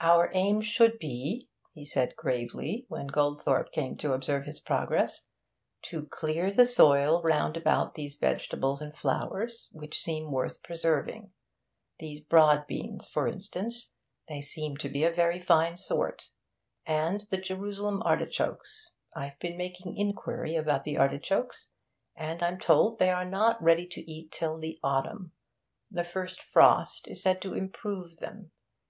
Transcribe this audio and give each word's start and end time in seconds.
'Our 0.00 0.30
aim 0.32 0.62
should 0.62 0.98
be,' 0.98 1.50
he 1.74 1.84
said 1.84 2.16
gravely, 2.16 2.86
when 2.88 3.08
Goldthorpe 3.08 3.72
came 3.72 3.94
to 3.98 4.14
observe 4.14 4.46
his 4.46 4.58
progress, 4.58 5.28
'to 5.82 6.06
clear 6.06 6.50
the 6.50 6.64
soil 6.64 7.20
round 7.22 7.58
about 7.58 7.94
those 7.94 8.16
vegetables 8.16 8.80
and 8.80 8.96
flowers 8.96 9.68
which 9.70 9.98
seem 10.00 10.32
worth 10.32 10.62
preserving. 10.62 11.32
These 11.98 12.22
broad 12.22 12.66
beans, 12.66 13.06
for 13.06 13.28
instance 13.28 13.90
they 14.28 14.40
seem 14.40 14.78
to 14.78 14.88
be 14.88 15.04
a 15.04 15.12
very 15.12 15.38
fine 15.38 15.76
sort. 15.76 16.30
And 16.86 17.20
the 17.28 17.36
Jerusalem 17.36 18.00
artichokes. 18.02 18.94
I've 19.14 19.38
been 19.40 19.58
making 19.58 19.94
inquiry 19.98 20.56
about 20.56 20.84
the 20.84 20.96
artichokes, 20.96 21.70
and 22.16 22.42
I'm 22.42 22.58
told 22.58 22.98
they 22.98 23.10
are 23.10 23.26
not 23.28 23.62
ready 23.62 23.86
to 23.88 24.10
eat 24.10 24.32
till 24.32 24.56
the 24.56 24.80
autumn. 24.82 25.32
The 25.90 26.04
first 26.04 26.40
frost 26.40 27.06
is 27.08 27.22
said 27.22 27.42
to 27.42 27.52
improve 27.52 28.16
them. 28.20 28.52